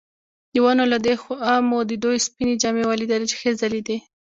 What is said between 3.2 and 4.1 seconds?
چې ښې ځلېدې.